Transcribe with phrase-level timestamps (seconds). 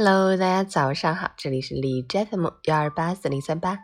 [0.00, 3.80] Hello，大家早上好，这里是李 FM 幺二八四零三八，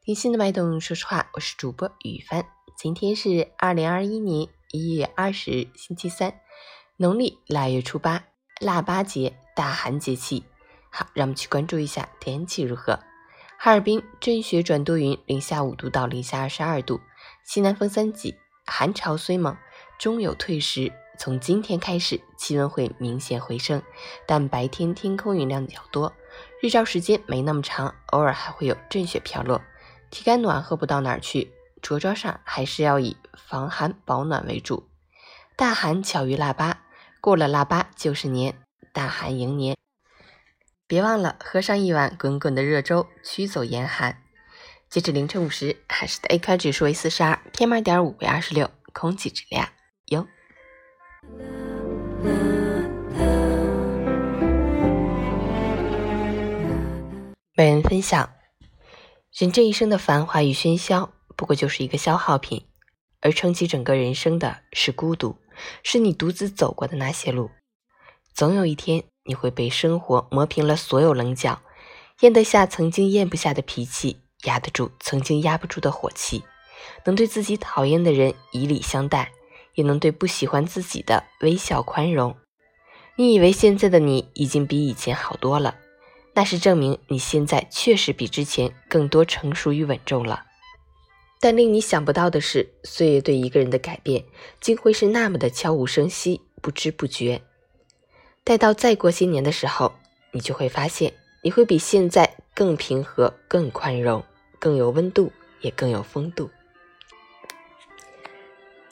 [0.00, 2.46] 听心的脉动，说实话，我是主播雨帆。
[2.74, 6.40] 今天是二零二一年一月二十日，星期三，
[6.96, 8.24] 农历腊月初八，
[8.60, 10.42] 腊八节，大寒节气。
[10.88, 13.00] 好，让我们去关注一下天气如何。
[13.58, 16.98] 哈尔滨阵雪转多云，零下五度到零下二十二度，
[17.44, 19.54] 西南风三级，寒潮虽猛，
[19.98, 20.90] 终有退时。
[21.18, 23.82] 从今天开始，气温会明显回升，
[24.24, 26.14] 但白天天空云量较多，
[26.62, 29.60] 日照时间没那么长，偶尔还会有阵雪飘落，
[30.10, 34.88] 体感暖和不到哪儿去，着装上还是要以防寒保暖为主。
[35.56, 36.84] 大寒巧于腊八，
[37.20, 38.54] 过了腊八就是年，
[38.92, 39.76] 大寒迎年，
[40.86, 44.22] 别忘了喝上一碗滚滚的热粥，驱走严寒。
[44.88, 49.68] 截止凌晨五时，海市的 AQI 指数为四十二，PM 二点五为二十六，空气质量
[50.06, 50.26] 优。
[57.54, 58.30] 本人分享：
[59.32, 62.66] 人这一生的繁华与喧嚣，不过就是一个消耗品，
[63.20, 65.36] 而撑起整个人生的是孤独，
[65.82, 67.50] 是你独自走过的那些路。
[68.32, 71.60] 总有一天，你会被生活磨平了所有棱角，
[72.20, 76.44] 咽得下曾经咽不下的脾气，压得住曾经压不住的火气，
[77.04, 79.32] 能对自己讨厌的人以礼相待。
[79.78, 82.34] 也能对不喜欢自己的微笑宽容。
[83.14, 85.76] 你以为现在的你已经比以前好多了，
[86.34, 90.46] 那是证明你现在确实比之前更多成熟与稳重了。
[91.38, 94.24] 但令你想不到的是，岁月对一个人的改变，
[94.60, 97.40] 竟会是那么的悄无声息、不知不觉。
[98.42, 99.94] 待到再过些年的时候，
[100.32, 101.12] 你就会发现，
[101.44, 104.24] 你会比现在更平和、更宽容、
[104.58, 106.50] 更有温度，也更有风度。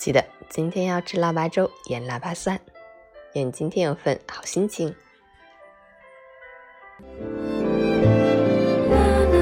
[0.06, 2.60] 记得今天要吃腊八粥，腌腊八蒜。
[3.32, 4.94] 愿今天有份好心情。